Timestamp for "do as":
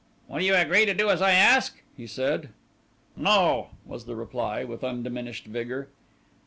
0.95-1.21